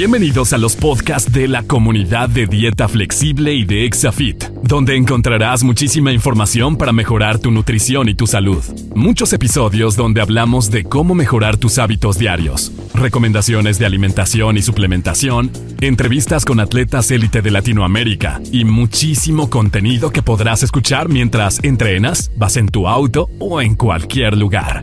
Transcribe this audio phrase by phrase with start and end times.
[0.00, 5.62] Bienvenidos a los podcasts de la comunidad de dieta flexible y de Exafit, donde encontrarás
[5.62, 8.64] muchísima información para mejorar tu nutrición y tu salud.
[8.94, 15.50] Muchos episodios donde hablamos de cómo mejorar tus hábitos diarios, recomendaciones de alimentación y suplementación,
[15.82, 22.56] entrevistas con atletas élite de Latinoamérica y muchísimo contenido que podrás escuchar mientras entrenas, vas
[22.56, 24.82] en tu auto o en cualquier lugar.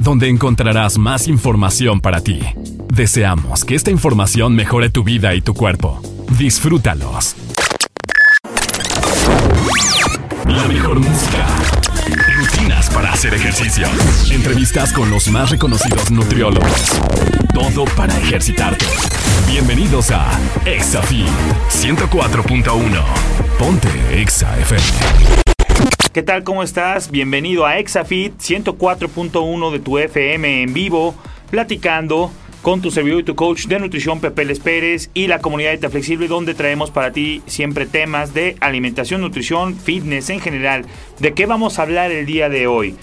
[0.01, 2.39] donde encontrarás más información para ti.
[2.91, 6.01] Deseamos que esta información mejore tu vida y tu cuerpo.
[6.39, 7.35] Disfrútalos.
[10.45, 11.45] La mejor música.
[12.35, 13.87] Rutinas para hacer ejercicio.
[14.31, 16.99] Entrevistas con los más reconocidos nutriólogos.
[17.53, 18.85] Todo para ejercitarte.
[19.47, 20.27] Bienvenidos a
[20.65, 21.27] ExaFit
[21.69, 23.03] 104.1.
[23.59, 25.40] Ponte Exa FM.
[26.13, 26.43] ¿Qué tal?
[26.43, 27.09] ¿Cómo estás?
[27.09, 31.15] Bienvenido a ExaFit 104.1 de tu FM en vivo,
[31.49, 32.29] platicando
[32.61, 35.87] con tu servidor y tu coach de nutrición Pepe Les Pérez y la comunidad de
[35.87, 40.85] Flexible donde traemos para ti siempre temas de alimentación, nutrición, fitness en general.
[41.19, 42.97] ¿De qué vamos a hablar el día de hoy?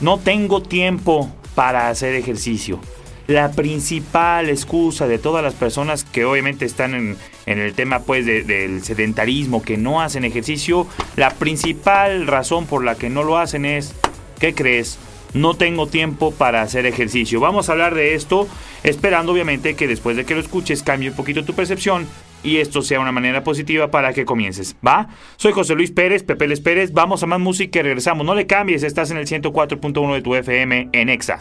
[0.00, 2.78] No tengo tiempo para hacer ejercicio.
[3.26, 8.82] La principal excusa de todas las personas que obviamente están en, el tema pues del
[8.84, 13.94] sedentarismo, que no hacen ejercicio, la principal razón por la que no lo hacen es,
[14.38, 14.98] ¿qué crees?
[15.34, 17.40] no tengo tiempo para hacer ejercicio.
[17.40, 18.48] Vamos a hablar de esto,
[18.82, 22.06] esperando obviamente que después de que lo escuches cambie un poquito tu percepción
[22.42, 24.76] y esto sea una manera positiva para que comiences.
[24.86, 25.08] ¿Va?
[25.36, 26.92] Soy José Luis Pérez, Pepe Les Pérez.
[26.92, 28.24] Vamos a más música y regresamos.
[28.24, 31.38] No le cambies, estás en el 104.1 de tu FM en Exa.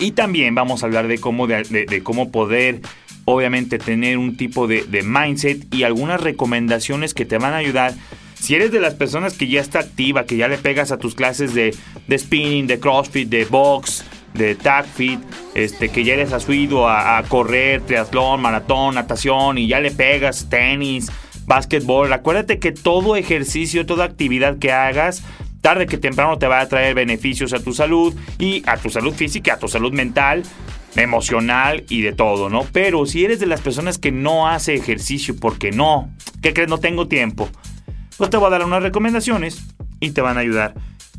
[0.00, 2.80] y también vamos a hablar de cómo, de, cómo poder
[3.26, 7.94] obviamente tener un tipo de, de mindset y algunas recomendaciones que te van a ayudar
[8.38, 11.14] si eres de las personas que ya está activa, que ya le pegas a tus
[11.14, 11.74] clases de,
[12.16, 14.04] spinning, de crossfit, de box,
[14.34, 15.20] de tag fit,
[15.54, 20.48] este, que ya eres asuido a, a correr, triatlón, maratón, natación y ya le pegas
[20.48, 21.10] tenis,
[21.46, 25.24] básquetbol, acuérdate que todo ejercicio, toda actividad que hagas,
[25.60, 29.14] tarde que temprano te va a traer beneficios a tu salud y a tu salud
[29.14, 30.42] física, a tu salud mental,
[30.94, 32.66] emocional y de todo, ¿no?
[32.72, 36.10] Pero si eres de las personas que no hace ejercicio porque no,
[36.42, 36.68] ¿qué crees?
[36.68, 37.48] No tengo tiempo
[38.16, 39.64] pues te voy a dar unas recomendaciones
[40.00, 40.74] y te van a ayudar.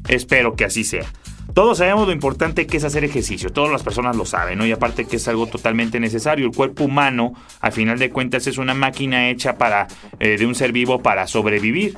[0.08, 1.06] Espero que así sea.
[1.54, 4.66] Todos sabemos lo importante que es hacer ejercicio, todas las personas lo saben, ¿no?
[4.66, 6.46] Y aparte que es algo totalmente necesario.
[6.46, 9.88] El cuerpo humano, al final de cuentas, es una máquina hecha para,
[10.20, 11.98] eh, de un ser vivo para sobrevivir.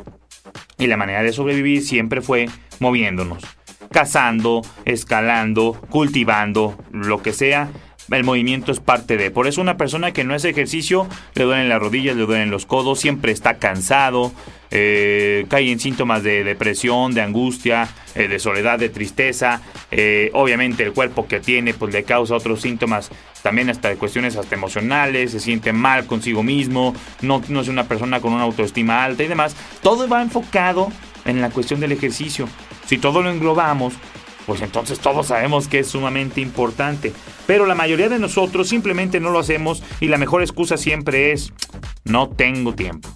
[0.77, 2.47] Y la manera de sobrevivir siempre fue
[2.79, 3.43] moviéndonos,
[3.91, 7.69] cazando, escalando, cultivando, lo que sea
[8.11, 9.31] el movimiento es parte de.
[9.31, 12.65] Por eso una persona que no hace ejercicio le duelen las rodillas, le duelen los
[12.65, 14.31] codos, siempre está cansado,
[14.71, 19.61] eh, cae en síntomas de depresión, de angustia, eh, de soledad, de tristeza.
[19.91, 23.09] Eh, obviamente el cuerpo que tiene pues le causa otros síntomas
[23.41, 27.85] también hasta de cuestiones hasta emocionales, se siente mal consigo mismo, no, no es una
[27.85, 29.55] persona con una autoestima alta y demás.
[29.81, 30.91] Todo va enfocado
[31.25, 32.49] en la cuestión del ejercicio.
[32.85, 33.93] Si todo lo englobamos,
[34.49, 37.13] pues entonces todos sabemos que es sumamente importante.
[37.45, 41.53] Pero la mayoría de nosotros simplemente no lo hacemos y la mejor excusa siempre es
[42.03, 43.09] no tengo tiempo.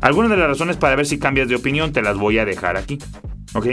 [0.00, 2.76] Algunas de las razones para ver si cambias de opinión te las voy a dejar
[2.76, 3.00] aquí.
[3.54, 3.70] ¿Ok?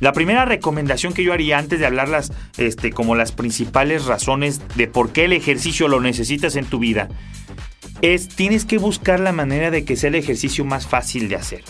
[0.00, 4.86] La primera recomendación que yo haría antes de hablarlas este, como las principales razones de
[4.88, 7.10] por qué el ejercicio lo necesitas en tu vida
[8.00, 11.62] es tienes que buscar la manera de que sea el ejercicio más fácil de hacer.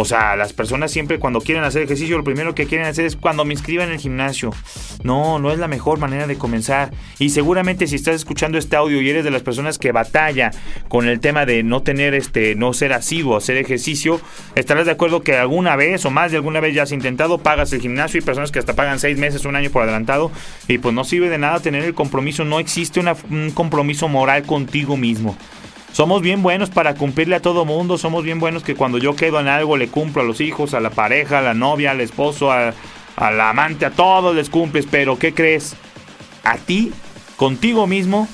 [0.00, 3.16] O sea, las personas siempre cuando quieren hacer ejercicio, lo primero que quieren hacer es
[3.16, 4.54] cuando me inscriban en el gimnasio.
[5.02, 6.92] No, no es la mejor manera de comenzar.
[7.18, 10.52] Y seguramente si estás escuchando este audio y eres de las personas que batalla
[10.88, 14.20] con el tema de no tener este, no ser asiduo, hacer ejercicio,
[14.54, 17.72] estarás de acuerdo que alguna vez o más de alguna vez ya has intentado, pagas
[17.72, 20.30] el gimnasio y personas que hasta pagan seis meses, un año por adelantado,
[20.68, 24.96] y pues no sirve de nada tener el compromiso, no existe un compromiso moral contigo
[24.96, 25.36] mismo.
[25.92, 29.40] Somos bien buenos para cumplirle a todo mundo, somos bien buenos que cuando yo quedo
[29.40, 32.52] en algo le cumplo a los hijos, a la pareja, a la novia, al esposo,
[32.52, 32.72] a,
[33.18, 35.74] la amante, a todos les cumples, pero ¿qué crees?
[36.44, 36.92] A ti,
[37.36, 38.28] contigo mismo,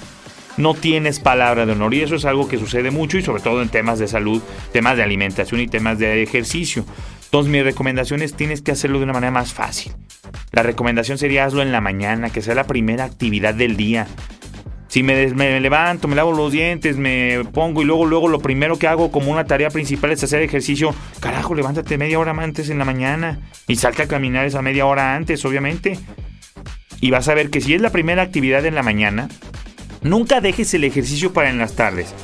[0.57, 3.63] no tienes palabra de honor y eso es algo que sucede mucho y sobre todo
[3.63, 4.43] en temas de salud,
[4.73, 6.85] temas de alimentación y temas de ejercicio.
[7.25, 9.93] Entonces mi recomendación es tienes que hacerlo de una manera más fácil.
[10.53, 14.07] La recomendación sería hazlo en la mañana, que sea la primera actividad del día.
[14.95, 15.27] Si me,
[15.59, 19.33] levanto, me lavo los dientes, me pongo y luego, luego lo primero que hago como
[19.33, 23.75] una tarea principal es hacer ejercicio, carajo, levántate media hora antes en la mañana y
[23.75, 25.99] salte a caminar esa media hora antes, obviamente.
[27.01, 29.29] Y vas a ver que si es la primera actividad en la mañana,
[30.03, 32.15] nunca dejes el ejercicio para en las tardes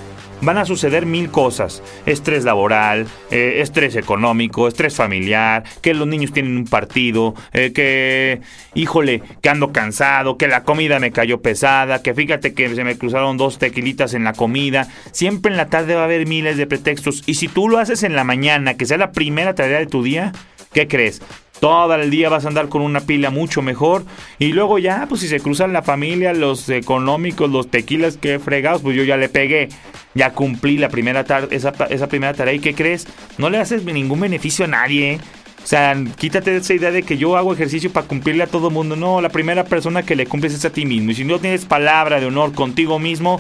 [0.43, 1.83] van a suceder mil cosas.
[2.07, 8.41] Estrés laboral, eh, estrés económico, estrés familiar, que los niños tienen un partido, eh, que,
[8.75, 12.97] híjole, que ando cansado, que la comida me cayó pesada, que fíjate que se me
[12.97, 14.89] cruzaron dos tequilitas en la comida.
[15.13, 17.23] Siempre en la tarde va a haber miles de pretextos.
[17.27, 20.03] Y si tú lo haces en la mañana, que sea la primera tarea de tu
[20.03, 20.33] día,
[20.73, 21.23] ¿qué crees?
[21.61, 24.05] Todo el día vas a andar con una pila mucho mejor.
[24.39, 28.81] Y luego ya, pues si se cruzan la familia, los económicos, los tequilas que fregados,
[28.81, 29.69] pues yo ya le pegué.
[30.15, 32.55] Ya cumplí la primera esa, esa primera tarea.
[32.55, 33.07] ¿Y qué crees?
[33.37, 35.21] No le haces ningún beneficio a nadie.
[35.63, 38.97] O sea, quítate esa idea de que yo hago ejercicio para cumplirle a todo mundo.
[38.97, 41.11] No, la primera persona que le cumples es a ti mismo.
[41.11, 43.39] Y si no tienes palabra de honor contigo mismo,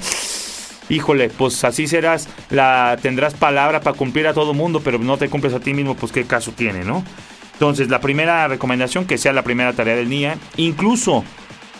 [0.91, 5.31] híjole, pues así serás, la tendrás palabra para cumplir a todo mundo, pero no te
[5.31, 7.03] cumples a ti mismo, pues qué caso tiene, ¿no?
[7.61, 10.39] Entonces, la primera recomendación, que sea la primera tarea del día.
[10.57, 11.25] Incluso,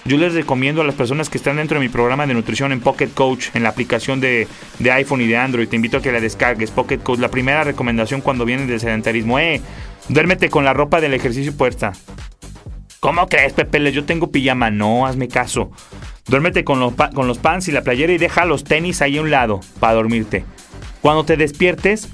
[0.05, 2.81] yo les recomiendo a las personas que están dentro de mi programa de nutrición en
[2.81, 4.47] Pocket Coach, en la aplicación de,
[4.79, 5.69] iPhone y de Android.
[5.69, 7.19] Te invito a que la descargues, Pocket Coach.
[7.19, 9.63] La primera recomendación cuando viene del sedentarismo, eh,
[10.11, 11.95] duérmete con la ropa del ejercicio puesta.
[13.01, 13.91] ¿Cómo crees, Pepe?
[13.91, 14.71] Yo tengo pijama.
[14.71, 15.71] No, hazme caso.
[16.27, 19.23] Duérmete con los, con los pants y la playera y deja los tenis ahí a
[19.23, 20.45] un lado para dormirte.
[21.01, 22.11] Cuando te despiertes,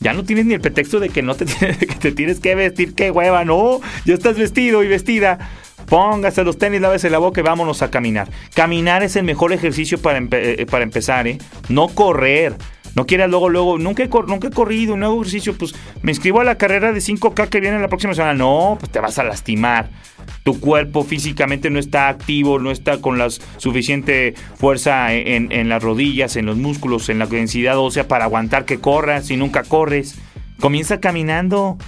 [0.00, 2.54] ya no tienes ni el pretexto de que no te tienes, que te tienes que
[2.54, 5.38] vestir, qué hueva, no, ya estás vestido y vestida.
[5.86, 8.28] Póngase los tenis, lávese la boca y vámonos a caminar.
[8.54, 11.38] Caminar es el mejor ejercicio para, eh, para empezar, ¿eh?
[11.70, 12.56] No correr.
[12.98, 15.72] No quieras luego, luego, nunca he, nunca he corrido, un nuevo ejercicio, pues
[16.02, 18.34] me inscribo a la carrera de 5K que viene la próxima semana.
[18.34, 19.88] No, pues te vas a lastimar.
[20.42, 25.80] Tu cuerpo físicamente no está activo, no está con la suficiente fuerza en, en las
[25.80, 30.18] rodillas, en los músculos, en la densidad ósea para aguantar que corras y nunca corres.
[30.58, 31.78] Comienza caminando.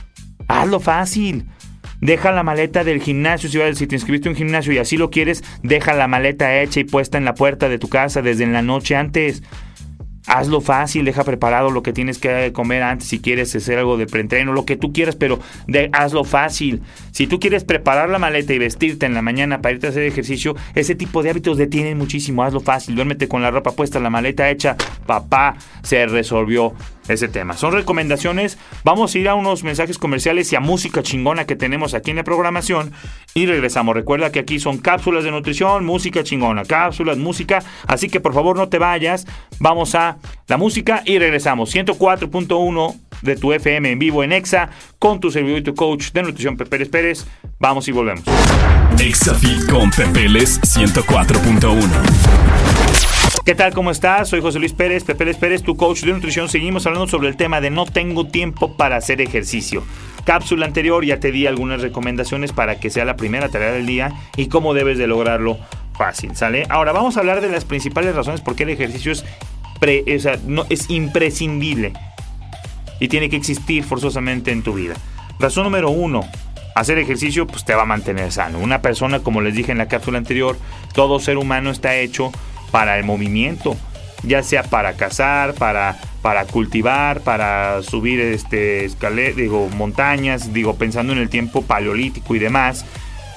[0.47, 1.47] Hazlo fácil.
[2.01, 5.11] Deja la maleta del gimnasio, si, si te inscribiste en un gimnasio y así lo
[5.11, 8.62] quieres, deja la maleta hecha y puesta en la puerta de tu casa desde la
[8.62, 9.43] noche antes
[10.31, 14.06] hazlo fácil, deja preparado lo que tienes que comer antes si quieres hacer algo de
[14.06, 15.41] preentreno, lo que tú quieras, pero
[15.93, 16.82] hazlo fácil.
[17.11, 20.05] Si tú quieres preparar la maleta y vestirte en la mañana para irte a hacer
[20.05, 24.09] ejercicio, ese tipo de hábitos detienen muchísimo, hazlo fácil, duérmete con la ropa puesta, la
[24.09, 26.75] maleta hecha, papá, se resolvió
[27.12, 27.57] ese tema.
[27.57, 28.59] Son recomendaciones.
[28.85, 32.17] Vamos a ir a unos mensajes comerciales y a música chingona que tenemos aquí en
[32.17, 32.93] la programación
[33.35, 33.95] y regresamos.
[33.95, 37.62] Recuerda que aquí son cápsulas de nutrición, música chingona, cápsulas, música.
[37.87, 39.26] Así que por favor no te vayas.
[39.59, 41.75] Vamos a la música y regresamos.
[41.75, 46.23] 104.1 de tu FM en vivo en Exa con tu servidor y tu coach de
[46.23, 47.26] nutrición Pepe Pérez.
[47.59, 48.25] Vamos y volvemos.
[48.99, 53.10] ExaFit con Pepeles 104.1
[53.50, 53.75] ¿Qué tal?
[53.75, 54.28] ¿Cómo estás?
[54.28, 56.49] Soy José Luis Pérez, Pepe Pérez tu coach de nutrición.
[56.49, 59.83] Seguimos hablando sobre el tema de no tengo tiempo para hacer ejercicio.
[60.23, 64.12] Cápsula anterior ya te di algunas recomendaciones para que sea la primera tarea del día
[64.37, 65.59] y cómo debes de lograrlo
[65.99, 66.64] fácil, ¿sale?
[66.69, 69.25] Ahora vamos a hablar de las principales razones por qué el ejercicio es,
[70.47, 71.92] no, es imprescindible
[73.00, 74.95] y tiene que existir forzosamente en tu vida.
[75.40, 76.21] Razón número uno,
[76.76, 78.61] hacer ejercicio pues te va a mantener sano.
[78.61, 80.57] Una persona, como les dije en la cápsula anterior,
[80.95, 82.30] todo ser humano está hecho
[82.71, 83.77] para el movimiento,
[84.23, 88.89] ya sea para cazar, para, para cultivar, para subir este
[89.37, 92.85] digo, montañas, digo, pensando en el tiempo paleolítico y demás.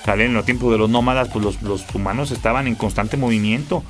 [0.06, 3.84] En los tiempos de los nómadas, pues los, los humanos estaban en constante movimiento.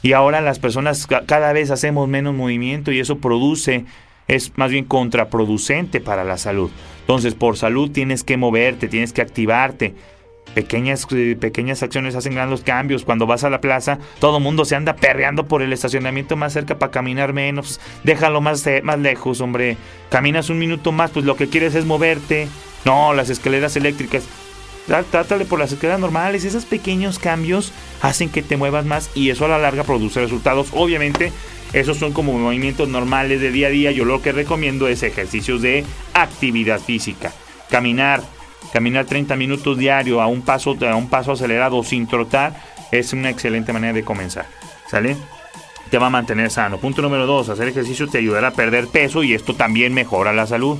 [0.00, 3.84] Y ahora las personas cada vez hacemos menos movimiento y eso produce,
[4.28, 6.70] es más bien contraproducente para la salud.
[7.00, 9.94] Entonces, por salud tienes que moverte, tienes que activarte.
[10.54, 13.04] Pequeñas, eh, pequeñas acciones hacen grandes cambios.
[13.04, 16.78] Cuando vas a la plaza, todo mundo se anda perreando por el estacionamiento más cerca
[16.78, 17.80] para caminar menos.
[18.04, 19.76] Déjalo más, más lejos, hombre.
[20.10, 22.48] Caminas un minuto más, pues lo que quieres es moverte.
[22.84, 24.24] No, las escaleras eléctricas.
[24.86, 26.44] Trátale por las escaleras normales.
[26.44, 30.68] Esos pequeños cambios hacen que te muevas más y eso a la larga produce resultados.
[30.72, 31.30] Obviamente,
[31.74, 33.92] esos son como movimientos normales de día a día.
[33.92, 37.32] Yo lo que recomiendo es ejercicios de actividad física.
[37.68, 38.22] Caminar,
[38.72, 42.54] caminar 30 minutos diario a un paso, a un paso acelerado sin trotar
[42.90, 44.46] es una excelente manera de comenzar.
[44.90, 45.16] ¿Sale?
[45.90, 46.78] Te va a mantener sano.
[46.78, 47.48] Punto número 2.
[47.50, 50.78] Hacer ejercicio te ayudará a perder peso y esto también mejora la salud.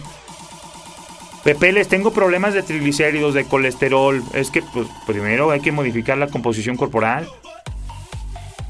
[1.45, 4.23] Pepe, les tengo problemas de triglicéridos, de colesterol.
[4.35, 7.27] Es que pues, primero hay que modificar la composición corporal.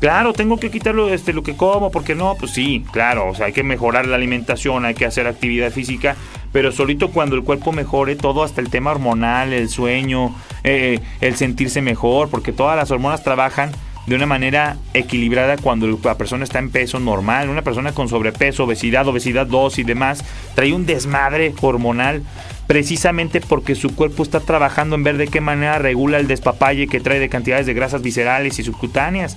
[0.00, 3.46] Claro, tengo que quitarlo este, lo que como, porque no, pues sí, claro, o sea,
[3.46, 6.14] hay que mejorar la alimentación, hay que hacer actividad física,
[6.52, 11.34] pero solito cuando el cuerpo mejore, todo hasta el tema hormonal, el sueño, eh, el
[11.34, 13.72] sentirse mejor, porque todas las hormonas trabajan
[14.06, 17.50] de una manera equilibrada cuando la persona está en peso normal.
[17.50, 20.24] Una persona con sobrepeso, obesidad, obesidad 2 y demás,
[20.54, 22.22] trae un desmadre hormonal
[22.66, 27.00] precisamente porque su cuerpo está trabajando en ver de qué manera regula el despapalle que
[27.00, 29.36] trae de cantidades de grasas viscerales y subcutáneas.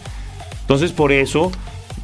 [0.62, 1.52] Entonces por eso,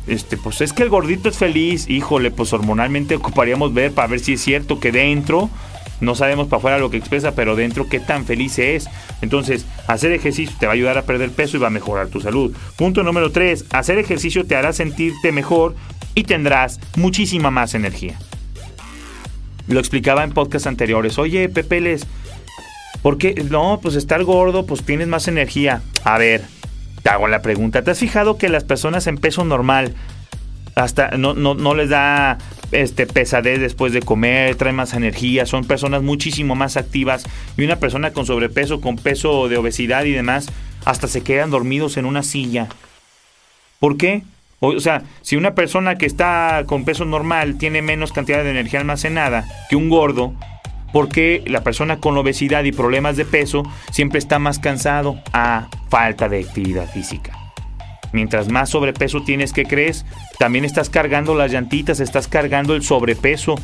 [0.08, 4.20] este, pues es que el gordito es feliz, híjole, pues hormonalmente ocuparíamos ver para ver
[4.20, 5.50] si es cierto que dentro,
[6.00, 8.88] no sabemos para afuera lo que expresa, pero dentro qué tan feliz es.
[9.22, 12.22] Entonces, hacer ejercicio te va a ayudar a perder peso y va a mejorar tu
[12.22, 12.56] salud.
[12.76, 15.76] Punto número 3, hacer ejercicio te hará sentirte mejor
[16.14, 18.20] y tendrás muchísima más energía.
[19.68, 21.18] Lo explicaba en podcasts anteriores.
[21.18, 22.06] Oye, Pepe Les,
[23.02, 23.34] ¿por qué?
[23.50, 25.82] No, pues estar gordo, pues tienes más energía.
[26.04, 26.46] A ver,
[27.08, 27.84] te hago la pregunta.
[27.84, 29.94] ¿Te has fijado que las personas en peso normal
[30.76, 32.38] hasta no, no, no les da
[32.74, 37.24] este, pesadez después de comer, traen más energía, son personas muchísimo más activas
[37.56, 40.48] y una persona con sobrepeso, con peso de obesidad y demás,
[40.84, 42.68] hasta se quedan dormidos en una silla.
[43.80, 44.24] ¿Por qué?
[44.60, 48.82] O sea, si una persona que está con peso normal tiene menos cantidad de energía
[48.82, 50.34] almacenada que un gordo,
[50.91, 55.67] ¿por qué la persona con obesidad y problemas de peso siempre está más cansado a
[55.89, 57.34] falta de actividad física?
[58.13, 60.06] Mientras más sobrepeso tienes que crees,
[60.39, 63.56] también estás cargando las llantitas, estás cargando el sobrepeso.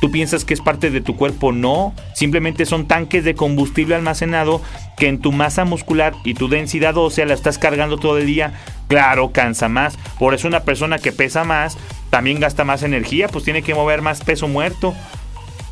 [0.00, 1.52] ¿Tú piensas que es parte de tu cuerpo?
[1.52, 4.60] No, simplemente son tanques de combustible almacenado
[4.96, 8.54] que en tu masa muscular y tu densidad ósea la estás cargando todo el día
[8.88, 9.96] Claro, cansa más.
[10.18, 11.78] Por eso una persona que pesa más
[12.10, 14.94] también gasta más energía, pues tiene que mover más peso muerto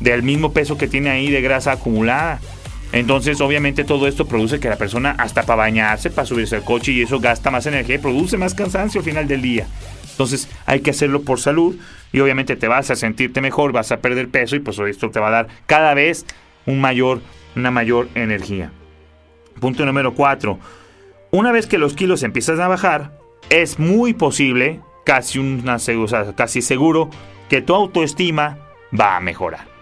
[0.03, 2.39] del mismo peso que tiene ahí de grasa acumulada.
[2.91, 6.91] Entonces, obviamente todo esto produce que la persona hasta para bañarse, para subirse al coche
[6.91, 9.65] y eso gasta más energía y produce más cansancio al final del día.
[10.11, 11.75] Entonces, hay que hacerlo por salud
[12.11, 15.19] y obviamente te vas a sentirte mejor, vas a perder peso y pues esto te
[15.19, 16.27] va a dar cada vez
[16.67, 17.21] un mayor,
[17.55, 18.71] una mayor energía.
[19.59, 20.59] Punto número 4
[21.33, 23.17] una vez que los kilos empiezan a bajar,
[23.49, 25.77] es muy posible, casi, una,
[26.35, 27.09] casi seguro,
[27.49, 28.59] que tu autoestima
[28.93, 29.72] va a mejorar.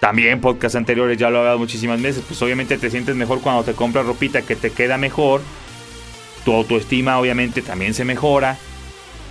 [0.00, 3.64] También podcast anteriores ya lo he hablado muchísimas veces, pues obviamente te sientes mejor cuando
[3.64, 5.40] te compras ropita que te queda mejor.
[6.44, 8.58] Tu autoestima obviamente también se mejora.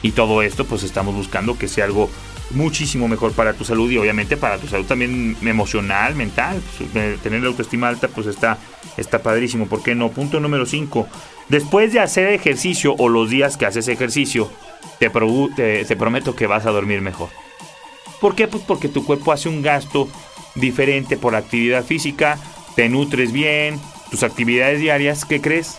[0.01, 2.09] Y todo esto pues estamos buscando que sea algo
[2.51, 6.61] muchísimo mejor para tu salud y obviamente para tu salud también emocional, mental.
[6.77, 8.57] Pues, tener la autoestima alta pues está,
[8.97, 10.09] está padrísimo, ¿por qué no?
[10.09, 11.07] Punto número 5.
[11.49, 14.51] Después de hacer ejercicio o los días que haces ejercicio,
[14.99, 15.09] te,
[15.85, 17.29] te, prometo que vas a dormir mejor.
[18.19, 18.47] ¿Por qué?
[18.47, 20.07] Pues porque tu cuerpo hace un gasto
[20.55, 22.37] diferente por actividad física,
[22.75, 23.79] te nutres bien,
[24.11, 25.77] tus actividades diarias, ¿qué crees?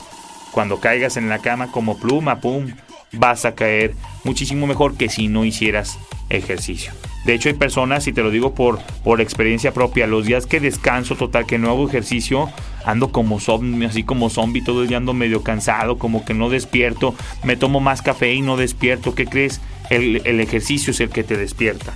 [0.52, 2.66] Cuando caigas en la cama como pluma, pum,
[3.12, 6.92] vas a caer muchísimo mejor que si no hicieras ejercicio.
[7.26, 10.60] De hecho, hay personas, y te lo digo por, por experiencia propia, los días que
[10.60, 12.48] descanso total, que no hago ejercicio,
[12.84, 16.50] ando como zombie, así como zombie, todo el día ando medio cansado, como que no
[16.50, 19.16] despierto, me tomo más café y no despierto.
[19.16, 19.60] ¿Qué crees?
[19.90, 21.94] El, ejercicio es el que te despierta.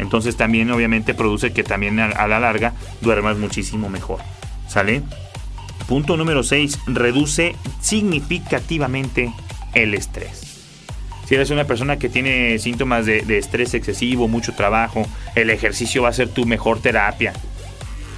[0.00, 4.20] Entonces también obviamente produce que también a, la larga duermas muchísimo mejor.
[4.66, 5.02] ¿Sale?
[5.86, 6.78] Punto número 6.
[6.86, 9.32] Reduce significativamente
[9.74, 10.46] el estrés.
[11.26, 16.08] Si eres una persona que tiene síntomas de, estrés excesivo, mucho trabajo, el ejercicio va
[16.08, 17.32] a ser tu mejor terapia.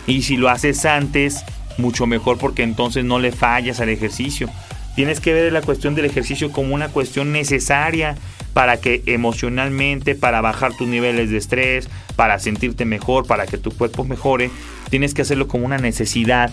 [0.07, 1.45] Y si lo haces antes,
[1.79, 4.49] mucho mejor porque entonces no le fallas al ejercicio.
[4.95, 8.15] Tienes que ver la cuestión del ejercicio como una cuestión necesaria
[8.55, 13.71] para que emocionalmente, para bajar tus niveles de estrés, para sentirte mejor, para que tu
[13.71, 14.51] cuerpo mejore,
[14.91, 16.53] tienes que hacerlo como una necesidad,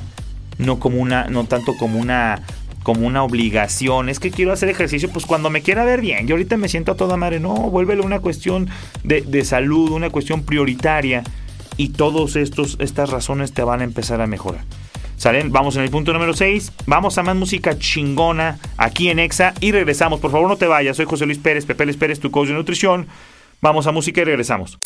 [0.57, 2.41] no como una no tanto como una
[2.83, 4.09] como una obligación.
[4.09, 6.27] Es que quiero hacer ejercicio pues cuando me quiera ver bien.
[6.27, 7.39] Yo ahorita me siento a toda madre.
[7.39, 8.69] No, vuélvelo una cuestión
[9.03, 11.23] de, de salud, una cuestión prioritaria.
[11.77, 14.63] Y todas estas razones te van a empezar a mejorar.
[15.19, 15.51] ¿Salen?
[15.51, 16.71] Vamos en el punto número 6.
[16.85, 20.21] Vamos a más música chingona aquí en Exa y regresamos.
[20.21, 20.95] Por favor, no te vayas.
[20.95, 23.05] Soy José Luis Pérez, Pepe Luis Pérez, tu coach de nutrición.
[23.61, 24.79] Vamos a música y regresamos.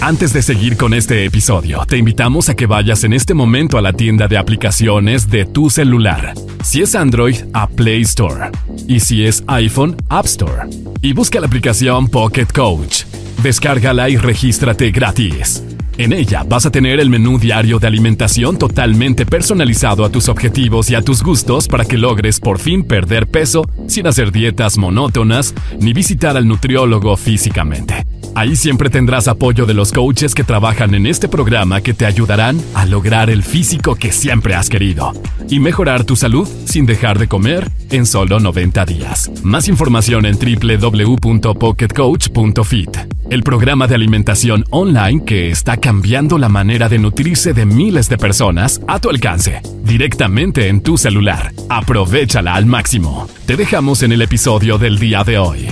[0.00, 3.82] Antes de seguir con este episodio, te invitamos a que vayas en este momento a
[3.82, 6.34] la tienda de aplicaciones de tu celular.
[6.64, 8.50] Si es Android, a Play Store.
[8.88, 10.68] Y si es iPhone, App Store.
[11.00, 13.04] Y busca la aplicación Pocket Coach.
[13.40, 15.62] Descárgala y regístrate gratis.
[16.00, 20.88] En ella vas a tener el menú diario de alimentación totalmente personalizado a tus objetivos
[20.88, 25.54] y a tus gustos para que logres por fin perder peso sin hacer dietas monótonas
[25.78, 28.06] ni visitar al nutriólogo físicamente.
[28.34, 32.60] Ahí siempre tendrás apoyo de los coaches que trabajan en este programa que te ayudarán
[32.74, 35.12] a lograr el físico que siempre has querido
[35.48, 39.30] y mejorar tu salud sin dejar de comer en solo 90 días.
[39.42, 42.96] Más información en www.pocketcoach.fit,
[43.30, 48.16] el programa de alimentación online que está cambiando la manera de nutrirse de miles de
[48.16, 51.52] personas a tu alcance, directamente en tu celular.
[51.68, 53.28] Aprovechala al máximo.
[53.44, 55.68] Te dejamos en el episodio del día de hoy.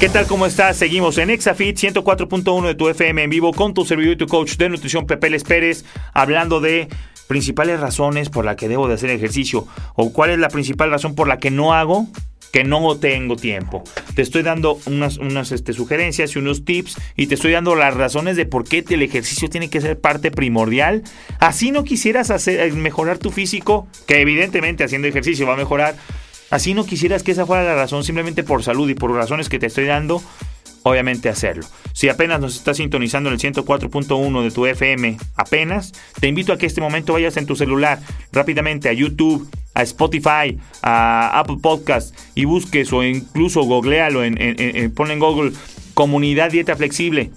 [0.00, 0.26] ¿Qué tal?
[0.26, 0.78] ¿Cómo estás?
[0.78, 4.56] Seguimos en Exafit 104.1 de tu FM en vivo con tu servidor y tu coach
[4.56, 6.88] de nutrición Pepe Les Pérez, hablando de
[7.26, 11.14] principales razones por las que debo de hacer ejercicio o cuál es la principal razón
[11.14, 12.06] por la que no hago
[12.56, 13.84] que no tengo tiempo.
[14.14, 17.92] Te estoy dando unas, unas este, sugerencias y unos tips y te estoy dando las
[17.92, 21.02] razones de por qué el ejercicio tiene que ser parte primordial.
[21.38, 25.96] Así no quisieras hacer, mejorar tu físico, que evidentemente haciendo ejercicio va a mejorar,
[26.48, 29.58] Así no quisieras que esa fuera la razón, simplemente por salud y por razones que
[29.58, 30.22] te estoy dando,
[30.88, 31.66] obviamente hacerlo.
[31.92, 36.58] Si apenas nos estás sintonizando en el 104.1 de tu FM, apenas, te invito a
[36.58, 37.98] que este momento vayas en tu celular
[38.30, 45.10] rápidamente a YouTube, a Spotify, a Apple Podcast y busques o incluso googlealo, en, pon
[45.10, 45.52] en Google
[45.94, 47.32] Comunidad Dieta Flexible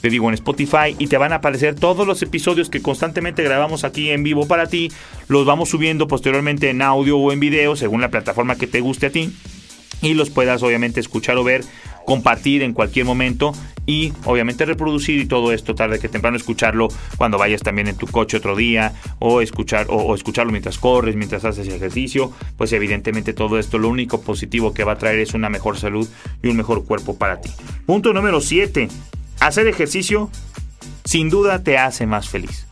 [0.00, 3.84] te digo en Spotify y te van a aparecer todos los episodios que constantemente grabamos
[3.84, 4.90] aquí en vivo para ti.
[5.28, 9.06] Los vamos subiendo posteriormente en audio o en video según la plataforma que te guste
[9.06, 9.32] a ti
[10.02, 11.64] y los puedas obviamente escuchar o ver,
[12.04, 13.52] compartir en cualquier momento
[13.86, 18.06] y obviamente reproducir y todo esto tarde que temprano escucharlo cuando vayas también en tu
[18.06, 23.58] coche otro día o escuchar o, escucharlo mientras corres, mientras haces ejercicio, pues evidentemente todo
[23.58, 26.08] esto lo único positivo que va a traer es una mejor salud
[26.42, 27.50] y un mejor cuerpo para ti.
[27.86, 28.88] Punto número 7.
[29.40, 30.30] Hacer ejercicio
[31.04, 32.66] sin duda te hace más feliz.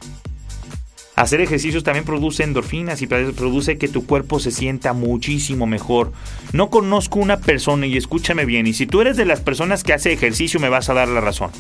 [1.21, 6.13] Hacer ejercicios también produce endorfinas y produce que tu cuerpo se sienta muchísimo mejor.
[6.55, 9.93] No conozco una persona y escúchame bien, y si tú eres de las personas que
[9.93, 11.51] hace ejercicio me vas a dar la razón.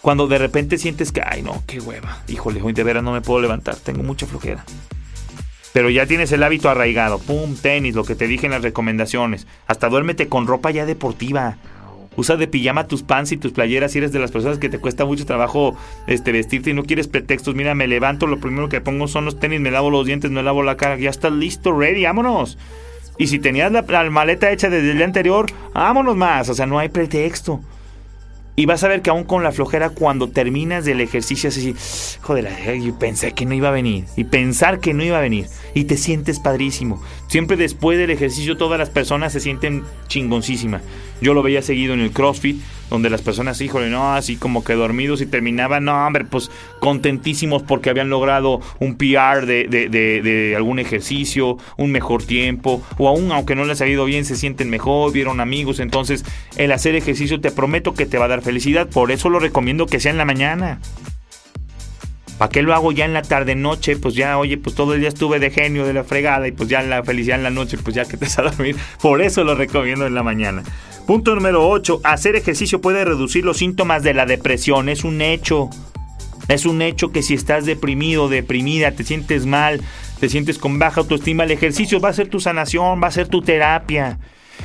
[0.00, 3.20] Cuando de repente sientes que, ay no, qué hueva, híjole, hoy de veras no me
[3.20, 4.64] puedo levantar, tengo mucha flojera.
[5.72, 9.46] Pero ya tienes el hábito arraigado, pum, tenis, lo que te dije en las recomendaciones,
[9.68, 11.58] hasta duérmete con ropa ya deportiva
[12.16, 14.78] usa de pijama tus pants y tus playeras si eres de las personas que te
[14.78, 17.54] cuesta mucho trabajo este, vestirte y no quieres pretextos.
[17.54, 20.42] Mira, me levanto, lo primero que pongo son los tenis, me lavo los dientes, me
[20.42, 22.58] lavo la cara, ya estás listo, ready, vámonos.
[23.18, 26.66] Y si tenías la, la maleta hecha desde el día anterior, vámonos más, o sea,
[26.66, 27.60] no hay pretexto.
[28.58, 31.76] Y vas a ver que aún con la flojera, cuando terminas del ejercicio, así,
[32.20, 32.48] joder,
[32.82, 34.06] yo pensé que no iba a venir.
[34.16, 35.46] Y pensar que no iba a venir.
[35.74, 37.00] Y te sientes padrísimo.
[37.28, 40.80] Siempre después del ejercicio, todas las personas se sienten chingoncísima.
[41.20, 44.74] Yo lo veía seguido en el CrossFit, donde las personas, híjole, no, así como que
[44.74, 50.56] dormidos y terminaban, no, hombre, pues contentísimos porque habían logrado un PR de, de, de,
[50.56, 54.70] algún ejercicio, un mejor tiempo, o aún aunque no les ha ido bien, se sienten
[54.70, 55.80] mejor, vieron amigos.
[55.80, 56.24] Entonces,
[56.56, 59.86] el hacer ejercicio te prometo que te va a dar felicidad, por eso lo recomiendo
[59.86, 60.80] que sea en la mañana.
[62.38, 63.96] ¿Para qué lo hago ya en la tarde noche?
[63.96, 66.68] Pues ya, oye, pues todo el día estuve de genio de la fregada y pues
[66.68, 68.76] ya en la felicidad en la noche, pues ya que te vas a dormir.
[69.02, 70.62] Por eso lo recomiendo en la mañana.
[71.06, 72.02] Punto número 8.
[72.04, 74.88] Hacer ejercicio puede reducir los síntomas de la depresión.
[74.88, 75.68] Es un hecho.
[76.46, 79.82] Es un hecho que si estás deprimido, deprimida, te sientes mal,
[80.20, 83.28] te sientes con baja autoestima, el ejercicio va a ser tu sanación, va a ser
[83.28, 84.18] tu terapia.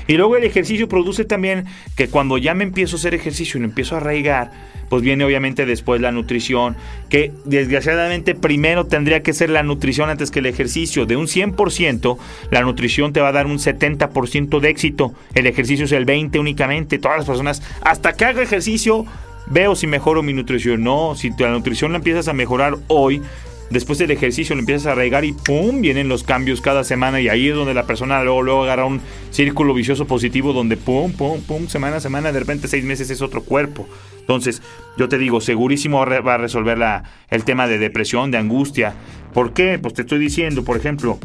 [0.08, 3.62] Y luego el ejercicio produce también que cuando ya me empiezo a hacer ejercicio y
[3.62, 4.52] me empiezo a arraigar,
[4.90, 6.76] pues viene obviamente después la nutrición,
[7.10, 11.06] que desgraciadamente primero tendría que ser la nutrición antes que el ejercicio.
[11.06, 12.18] De un 100%,
[12.52, 16.40] la nutrición te va a dar un 70% de éxito, el ejercicio es el 20%
[16.40, 17.00] únicamente.
[17.00, 19.06] Todas las personas, hasta que haga ejercicio,
[19.48, 20.84] veo si mejoro mi nutrición.
[20.84, 23.22] No, si la nutrición la empiezas a mejorar hoy,
[23.70, 25.82] después del ejercicio lo empiezas a arraigar y ¡pum!
[25.82, 29.02] vienen los cambios cada semana y ahí es donde la persona luego, luego agarra un
[29.32, 31.12] círculo vicioso positivo donde ¡pum!
[31.12, 31.42] ¡pum!
[31.42, 31.68] ¡pum!
[31.68, 33.88] semana a semana, de repente seis meses es otro cuerpo.
[34.20, 34.62] Entonces,
[34.98, 38.94] yo te digo, segurísimo va a resolver la, el tema de depresión, de angustia.
[39.34, 39.80] ¿Por qué?
[39.80, 41.20] Pues te estoy diciendo, por ejemplo,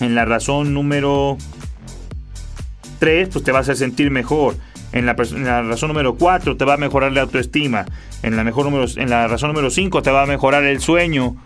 [0.00, 1.36] en la razón número
[2.98, 4.56] 3, pues te vas a sentir mejor.
[4.94, 5.14] En la,
[5.62, 7.84] razón número 4 te va a mejorar la autoestima.
[8.22, 11.36] En la, mejor número, en la razón número 5 te va a mejorar el sueño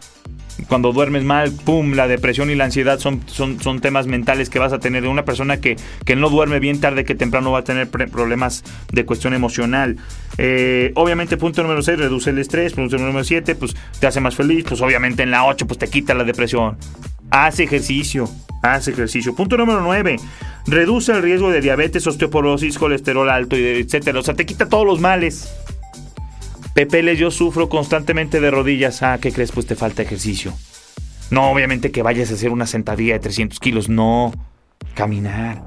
[0.66, 4.58] cuando duermes mal, pum, la depresión y la ansiedad son, son, son temas mentales que
[4.58, 5.06] vas a tener.
[5.06, 9.06] Una persona que, que no duerme bien tarde que temprano va a tener problemas de
[9.06, 9.96] cuestión emocional.
[10.36, 12.74] Eh, obviamente, punto número 6, reduce el estrés.
[12.74, 14.64] Punto número 7, pues te hace más feliz.
[14.68, 16.76] Pues obviamente en la 8, pues te quita la depresión.
[17.30, 18.28] Haz ejercicio,
[18.62, 19.34] haz ejercicio.
[19.34, 20.16] Punto número 9,
[20.66, 24.18] reduce el riesgo de diabetes, osteoporosis, colesterol alto, etcétera.
[24.18, 25.52] O sea, te quita todos los males.
[26.74, 29.02] Pepeles, yo sufro constantemente de rodillas.
[29.02, 29.52] Ah, ¿qué crees?
[29.52, 30.54] Pues te falta ejercicio.
[31.30, 33.88] No, obviamente que vayas a hacer una sentadilla de 300 kilos.
[33.88, 34.32] No,
[34.94, 35.62] caminar.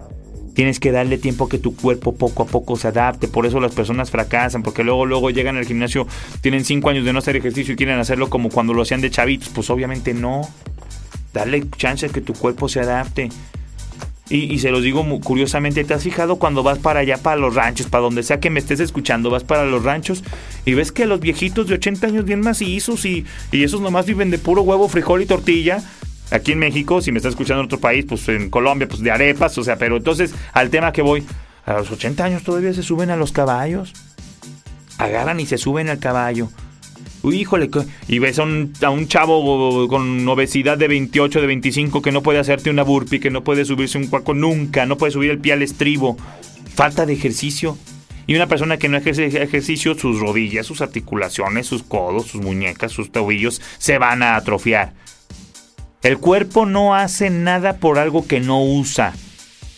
[0.56, 3.28] Tienes que darle tiempo a que tu cuerpo poco a poco se adapte.
[3.28, 6.08] Por eso las personas fracasan, porque luego, luego llegan al gimnasio,
[6.42, 9.12] tienen 5 años de no hacer ejercicio y quieren hacerlo como cuando lo hacían de
[9.12, 9.50] chavitos.
[9.50, 10.42] Pues obviamente no.
[11.34, 13.30] Dale chance que tu cuerpo se adapte.
[14.30, 17.88] Y, se los digo curiosamente, ¿te has fijado cuando vas para allá, para los ranchos,
[17.88, 20.24] para donde sea que me estés escuchando, vas para los ranchos
[20.64, 24.32] y ves que los viejitos de 80 años bien macizos y, y esos nomás viven
[24.32, 25.84] de puro huevo, frijol y tortilla?
[26.32, 29.12] Aquí en México, si me estás escuchando en otro país, pues en Colombia, pues de
[29.12, 31.26] arepas, o sea, pero entonces al tema que voy,
[31.66, 33.92] a los 80 años todavía se suben a los caballos,
[34.98, 36.48] agarran y se suben al caballo
[37.24, 37.70] híjole,
[38.08, 42.70] y ves a un, chavo con obesidad de 28, de 25 que no puede hacerte
[42.70, 45.62] una burpee, que no puede subirse un cuaco nunca, no puede subir el pie al
[45.62, 46.18] estribo.
[46.74, 47.78] Falta de ejercicio.
[48.28, 52.92] Y una persona que no ejerce ejercicio, sus rodillas, sus articulaciones, sus codos, sus muñecas,
[52.92, 54.94] sus tobillos se van a atrofiar.
[56.02, 59.14] El cuerpo no hace nada por algo que no usa.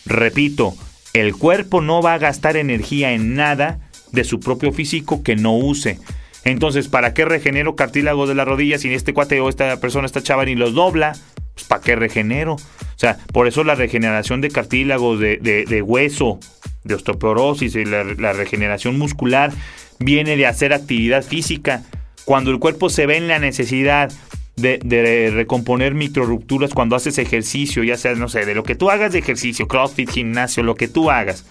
[0.06, 0.74] Repito,
[1.12, 3.80] el cuerpo no va a gastar energía en nada
[4.12, 5.98] de su propio físico que no use.
[6.44, 10.22] Entonces, ¿para qué regenero cartílagos de la rodilla si este cuate o esta persona, esta
[10.22, 11.16] chava ni los dobla?
[11.54, 12.54] Pues ¿para qué regenero?
[12.54, 16.38] O sea, por eso la regeneración de cartílagos, de, hueso,
[16.84, 19.52] de osteoporosis y la, regeneración muscular
[19.98, 21.82] viene de hacer actividad física.
[22.24, 24.12] Cuando el cuerpo se ve en la necesidad
[24.56, 28.90] de, de, recomponer microrupturas cuando haces ejercicio, ya sea, no sé, de lo que tú
[28.90, 31.44] hagas de ejercicio, crossfit, gimnasio, lo que tú hagas.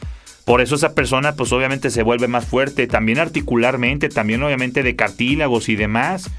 [0.45, 4.95] Por eso esa persona pues obviamente se vuelve más fuerte, también articularmente, también obviamente de
[4.95, 6.29] cartílagos y demás.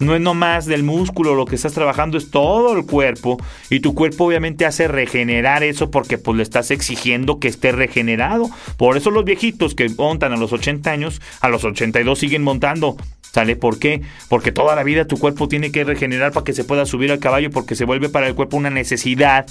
[0.00, 3.38] No es nomás del músculo, lo que estás trabajando es todo el cuerpo
[3.70, 8.50] y tu cuerpo obviamente hace regenerar eso porque pues le estás exigiendo que esté regenerado.
[8.76, 12.96] Por eso los viejitos que montan a los 80 años, a los 82 siguen montando.
[13.32, 13.56] ¿Sale?
[13.56, 14.00] ¿Por qué?
[14.28, 17.18] Porque toda la vida tu cuerpo tiene que regenerar para que se pueda subir al
[17.18, 19.46] caballo porque se vuelve para el cuerpo una necesidad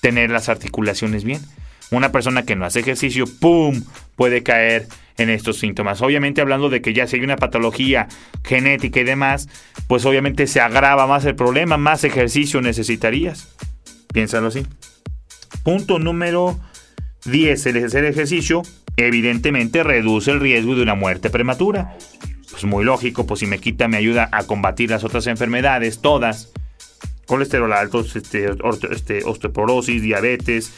[0.00, 1.42] tener las articulaciones bien.
[1.90, 3.82] Una persona que no hace ejercicio, ¡pum!,
[4.16, 6.00] puede caer en estos síntomas.
[6.00, 8.08] Obviamente hablando de que ya si hay una patología
[8.44, 9.48] genética y demás,
[9.86, 13.48] pues obviamente se agrava más el problema, más ejercicio necesitarías.
[14.12, 14.66] Piénsalo así.
[15.62, 16.58] Punto número
[17.24, 17.66] 10.
[17.66, 18.62] El hacer ejercicio
[18.96, 21.96] evidentemente reduce el riesgo de una muerte prematura.
[22.50, 26.52] Pues muy lógico, pues si me quita me ayuda a combatir las otras enfermedades, todas.
[27.26, 28.48] Colesterol alto, este,
[28.90, 30.72] este osteoporosis, diabetes,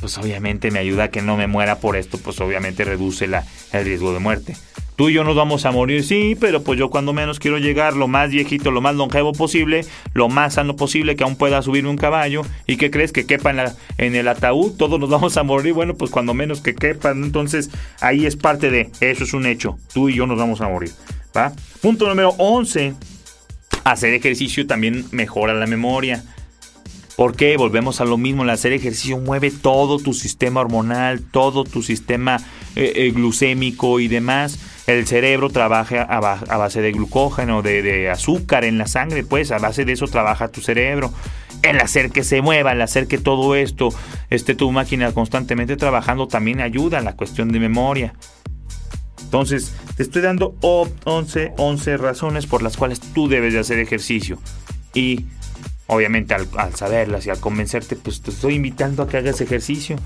[0.00, 3.44] pues obviamente me ayuda a que no me muera por esto, pues obviamente reduce la,
[3.72, 4.56] el riesgo de muerte.
[4.96, 7.96] Tú y yo nos vamos a morir, sí, pero pues yo cuando menos quiero llegar
[7.96, 11.88] lo más viejito, lo más longevo posible, lo más sano posible, que aún pueda subirme
[11.88, 12.42] un caballo.
[12.66, 13.54] ¿Y qué crees que quepa
[13.96, 14.76] en el ataúd?
[14.76, 17.24] Todos nos vamos a morir, bueno, pues cuando menos que quepan.
[17.24, 19.78] Entonces ahí es parte de, eso es un hecho.
[19.94, 20.92] Tú y yo nos vamos a morir.
[21.34, 21.52] ¿va?
[21.80, 22.94] Punto número 11.
[23.84, 26.22] Hacer ejercicio también mejora la memoria.
[27.22, 27.56] ¿Por qué?
[27.56, 32.38] Volvemos a lo mismo, el hacer ejercicio mueve todo tu sistema hormonal, todo tu sistema
[32.74, 34.58] eh, eh, glucémico y demás.
[34.88, 36.18] El cerebro trabaja a,
[36.56, 40.62] base de glucógeno, de, azúcar en la sangre, pues a base de eso trabaja tu
[40.62, 41.14] cerebro.
[41.62, 43.90] El hacer que se mueva, el hacer que todo esto
[44.28, 48.14] esté tu máquina constantemente trabajando también ayuda a la cuestión de memoria.
[49.22, 54.40] Entonces, te estoy dando 11, 11 razones por las cuales tú debes de hacer ejercicio.
[54.92, 55.26] Y
[55.92, 59.96] Obviamente al, saberlas y al convencerte, pues te estoy invitando a que hagas ejercicio.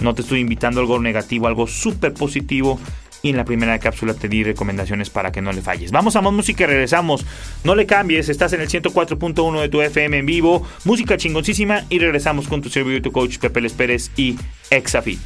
[0.00, 2.80] No te estoy invitando a algo negativo, algo súper positivo.
[3.22, 5.92] Y en la primera cápsula te di recomendaciones para que no le falles.
[5.92, 7.24] Vamos a más música y regresamos.
[7.62, 10.66] No le cambies, estás en el 104.1 de tu FM en vivo.
[10.84, 14.36] Música chingoncísima y regresamos con tu servidor y tu coach Pepe Les Pérez y
[14.70, 15.20] Exafit.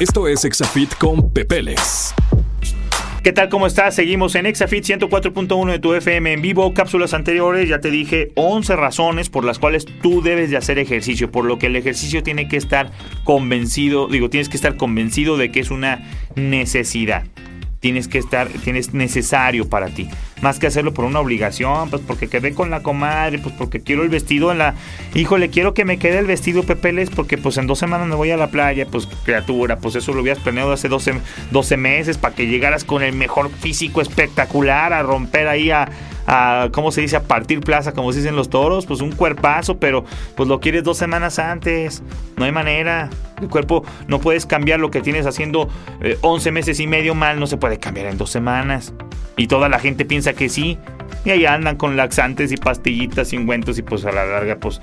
[0.00, 2.14] Esto es Exafit con Pepeles.
[3.22, 3.50] ¿Qué tal?
[3.50, 3.94] ¿Cómo estás?
[3.94, 6.72] Seguimos en Exafit 104.1 de tu FM en vivo.
[6.72, 11.30] Cápsulas anteriores, ya te dije 11 razones por las cuales tú debes de hacer ejercicio,
[11.30, 12.90] por lo que el ejercicio tiene que estar
[13.24, 17.24] convencido, digo, tienes que estar convencido de que es una necesidad.
[17.80, 20.08] Tienes que estar, tienes necesario para ti.
[20.42, 24.02] Más que hacerlo por una obligación, pues porque quedé con la comadre, pues porque quiero
[24.02, 24.74] el vestido en la...
[25.14, 28.30] Híjole, quiero que me quede el vestido Pepeles porque pues en dos semanas me voy
[28.30, 31.14] a la playa, pues criatura, pues eso lo habías planeado hace 12,
[31.50, 35.88] 12 meses para que llegaras con el mejor físico espectacular a romper ahí a,
[36.26, 37.16] a, ¿cómo se dice?
[37.16, 40.04] A partir plaza, como se dicen los toros, pues un cuerpazo, pero
[40.36, 42.02] pues lo quieres dos semanas antes,
[42.36, 43.10] no hay manera.
[43.40, 45.68] El cuerpo no puedes cambiar lo que tienes haciendo
[46.20, 48.92] 11 eh, meses y medio mal, no se puede cambiar en dos semanas.
[49.36, 50.78] Y toda la gente piensa que sí.
[51.24, 54.80] Y ahí andan con laxantes y pastillitas y ungüentos y pues a la larga pues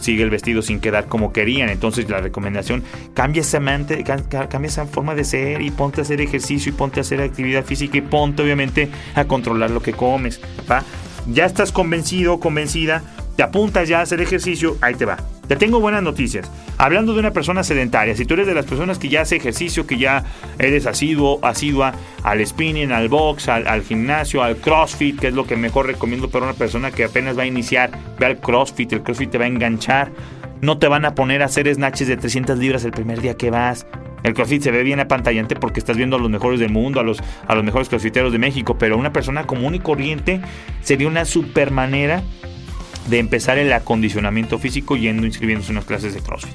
[0.00, 1.68] sigue el vestido sin quedar como querían.
[1.68, 2.82] Entonces la recomendación,
[3.14, 7.00] cambia esa, mente, cambia esa forma de ser y ponte a hacer ejercicio y ponte
[7.00, 10.40] a hacer actividad física y ponte obviamente a controlar lo que comes.
[10.70, 10.82] ¿va?
[11.30, 13.02] Ya estás convencido, convencida,
[13.36, 15.18] te apuntas ya a hacer ejercicio, ahí te va.
[15.46, 16.50] Te tengo buenas noticias.
[16.78, 19.86] Hablando de una persona sedentaria, si tú eres de las personas que ya hace ejercicio,
[19.86, 20.24] que ya
[20.58, 21.94] eres asiduo, asidua
[22.24, 26.46] al spinning, al box, al, gimnasio, al crossfit, que es lo que mejor recomiendo para
[26.46, 29.48] una persona que apenas va a iniciar, ve al crossfit, el crossfit te va a
[29.48, 30.10] enganchar.
[30.62, 33.50] No te van a poner a hacer snatches de 300 libras el primer día que
[33.50, 33.86] vas.
[34.22, 37.04] El CrossFit se ve bien apantallante porque estás viendo a los mejores del mundo, a
[37.04, 40.40] los, a los mejores crossfiteros de México, pero una persona común y corriente
[40.80, 42.24] sería una super manera
[43.08, 46.54] de empezar el acondicionamiento físico yendo inscribiéndose en unas clases de CrossFit.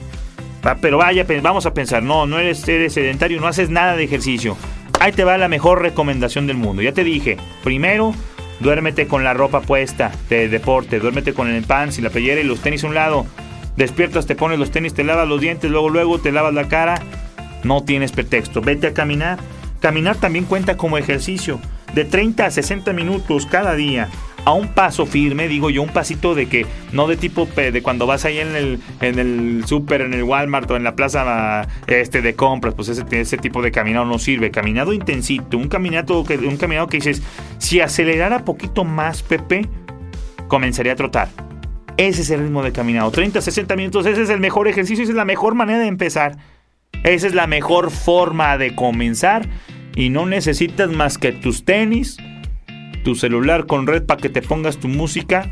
[0.82, 4.56] Pero vaya, vamos a pensar, no, no eres, sedentario, no haces nada de ejercicio.
[5.00, 6.84] Ahí te va la mejor recomendación del mundo.
[6.84, 8.14] Ya te dije, primero,
[8.60, 12.44] duérmete con la ropa puesta de deporte, duérmete con el pants y la playera y
[12.44, 13.26] los tenis a un lado.
[13.76, 17.02] Despiertas, te pones los tenis, te lavas los dientes, luego luego te lavas la cara.
[17.64, 18.62] No tienes pretexto.
[18.62, 19.40] Vete a caminar.
[19.80, 21.60] Caminar también cuenta como ejercicio.
[21.96, 24.10] De 30 a 60 minutos cada día
[24.46, 28.08] a un paso firme, digo yo, un pasito de que no de tipo de cuando
[28.08, 32.22] vas ahí en el en el súper, en el Walmart o en la plaza este
[32.22, 36.58] de compras, pues ese, tipo de caminado no sirve, caminado intensito, un caminado que un
[36.58, 37.22] caminado que dices,
[37.60, 39.68] si acelerara poquito más Pepe,
[40.48, 41.30] comenzaría a trotar.
[41.98, 45.12] Ese es el ritmo de caminado, 30 60 minutos, ese es el mejor ejercicio, esa
[45.12, 46.38] es la mejor manera de empezar.
[47.04, 49.48] Esa es la mejor forma de comenzar
[49.96, 52.18] y no necesitas más que tus tenis,
[53.04, 55.50] tu celular con red para que te pongas tu música.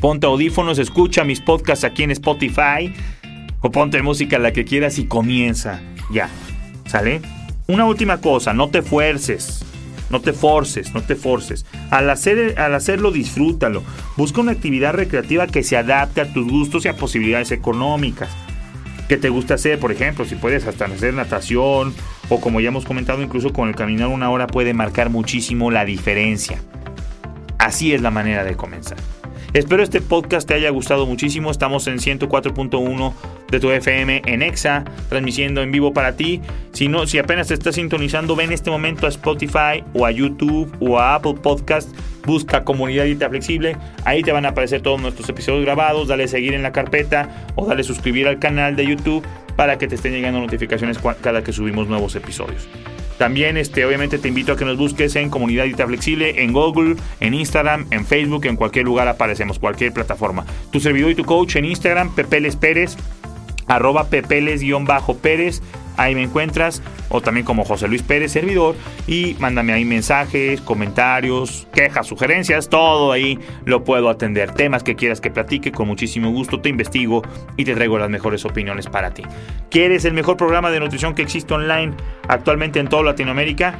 [0.00, 2.92] Ponte audífonos, escucha mis podcasts aquí en Spotify.
[3.60, 5.80] O ponte música la que quieras y comienza.
[6.12, 6.28] Ya.
[6.86, 7.20] ¿Sale?
[7.66, 9.64] Una última cosa, no te fuerces.
[10.08, 11.66] No te forces, no te forces.
[11.90, 13.82] Al, hacer, al hacerlo, disfrútalo.
[14.16, 18.30] Busca una actividad recreativa que se adapte a tus gustos y a posibilidades económicas.
[19.08, 19.78] ¿Qué te gusta hacer?
[19.80, 21.92] Por ejemplo, si puedes hasta hacer natación
[22.28, 25.84] o como ya hemos comentado, incluso con el caminar una hora puede marcar muchísimo la
[25.84, 26.60] diferencia.
[27.58, 28.98] Así es la manera de comenzar.
[29.52, 31.50] Espero este podcast te haya gustado muchísimo.
[31.50, 33.14] Estamos en 104.1
[33.50, 36.42] de tu FM en Exa, transmitiendo en vivo para ti.
[36.72, 40.70] Si no, si apenas te estás sintonizando, ven este momento a Spotify o a YouTube
[40.80, 41.88] o a Apple Podcast.
[42.26, 43.76] Busca Comunidad Dita Flexible.
[44.04, 46.08] Ahí te van a aparecer todos nuestros episodios grabados.
[46.08, 49.24] Dale seguir en la carpeta o dale suscribir al canal de YouTube
[49.56, 52.68] para que te estén llegando notificaciones cada que subimos nuevos episodios.
[53.18, 56.96] También, este, obviamente, te invito a que nos busques en Comunidad Dita Flexible, en Google,
[57.20, 60.44] en Instagram, en Facebook, en cualquier lugar aparecemos, cualquier plataforma.
[60.70, 62.96] Tu servidor y tu coach en Instagram, Pepeles Pérez,
[63.66, 65.62] arroba Pepeles-Pérez
[65.96, 68.74] ahí me encuentras, o también como José Luis Pérez, servidor,
[69.06, 74.52] y mándame ahí mensajes, comentarios, quejas, sugerencias, todo ahí lo puedo atender.
[74.52, 77.22] Temas que quieras que platique, con muchísimo gusto te investigo
[77.56, 79.22] y te traigo las mejores opiniones para ti.
[79.70, 81.94] ¿Quieres el mejor programa de nutrición que existe online
[82.28, 83.78] actualmente en toda Latinoamérica?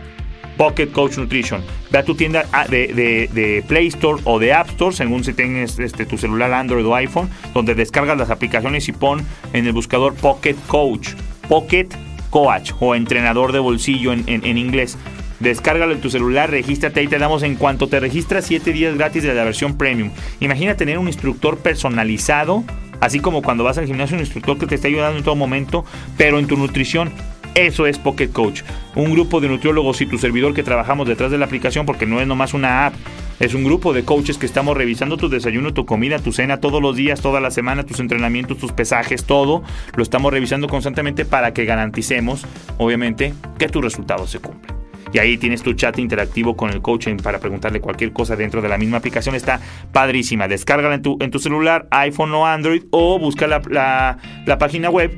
[0.56, 1.62] Pocket Coach Nutrition.
[1.90, 5.78] Ve a tu tienda ah, de, Play Store o de App Store, según si tienes
[5.78, 10.14] este, tu celular Android o iPhone, donde descargas las aplicaciones y pon en el buscador
[10.14, 11.10] Pocket Coach.
[11.48, 11.88] Pocket
[12.36, 14.98] coach o entrenador de bolsillo en, inglés.
[15.40, 19.22] Descárgalo en tu celular, regístrate y te damos en cuanto te registras 7 días gratis
[19.22, 20.10] de la versión premium.
[20.40, 22.62] Imagina tener un instructor personalizado,
[23.00, 25.86] así como cuando vas al gimnasio, un instructor que te está ayudando en todo momento,
[26.18, 27.10] pero en tu nutrición.
[27.54, 28.60] Eso es Pocket Coach,
[28.94, 32.20] un grupo de nutriólogos y tu servidor que trabajamos detrás de la aplicación porque no
[32.20, 32.94] es nomás una app,
[33.38, 36.80] es un grupo de coaches que estamos revisando tu desayuno, tu comida, tu cena todos
[36.80, 39.62] los días, toda la semana, tus entrenamientos, tus pesajes, todo.
[39.94, 42.46] Lo estamos revisando constantemente para que garanticemos,
[42.78, 44.74] obviamente, que tus resultados se cumplen.
[45.12, 48.68] Y ahí tienes tu chat interactivo con el coaching para preguntarle cualquier cosa dentro de
[48.68, 49.34] la misma aplicación.
[49.34, 49.60] Está
[49.92, 50.48] padrísima.
[50.48, 55.16] Descárgala en tu, celular, iPhone o Android, o busca la, la, la página web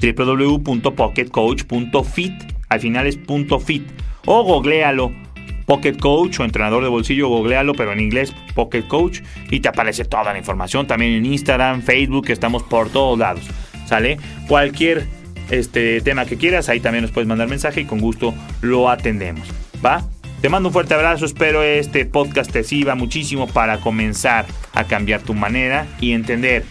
[0.00, 2.32] www.pocketcoach.fit.
[2.68, 3.18] Al final es
[3.64, 3.88] .fit.
[4.26, 5.25] O googlealo.
[5.66, 10.04] Pocket Coach o entrenador de bolsillo, googlealo, pero en inglés Pocket Coach y te aparece
[10.04, 10.86] toda la información.
[10.86, 13.44] También en Instagram, Facebook, estamos por todos lados.
[13.86, 14.16] ¿Sale?
[14.48, 15.06] Cualquier
[15.50, 19.48] este tema que quieras, ahí también nos puedes mandar mensaje y con gusto lo atendemos.
[19.84, 20.02] ¿Va?
[20.40, 25.22] Te mando un fuerte abrazo, espero este podcast te sirva muchísimo para comenzar a cambiar
[25.22, 26.64] tu manera y entender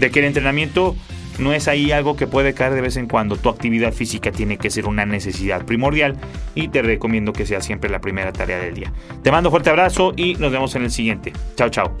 [0.00, 0.96] de que el entrenamiento
[1.38, 3.36] no es ahí algo que puede caer de vez en cuando.
[3.36, 6.16] Tu actividad física tiene que ser una necesidad primordial
[6.54, 8.92] y te recomiendo que sea siempre la primera tarea del día.
[9.22, 11.32] Te mando fuerte abrazo y nos vemos en el siguiente.
[11.56, 11.96] Chao, chao.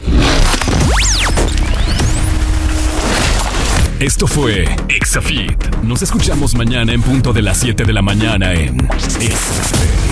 [4.00, 5.76] Esto fue Exafit.
[5.84, 8.76] Nos escuchamos mañana en punto de las 7 de la mañana en
[9.20, 10.02] Exafit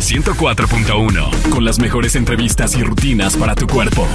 [0.00, 4.06] 104.1 con las mejores entrevistas y rutinas para tu cuerpo.